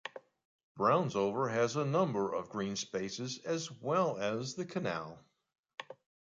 Brownsover 0.79 1.51
has 1.51 1.75
a 1.75 1.85
number 1.85 2.33
of 2.33 2.49
green 2.49 2.75
spaces 2.75 3.37
as 3.45 3.69
well 3.69 4.17
as 4.17 4.55
the 4.55 4.65
canal. 4.65 5.23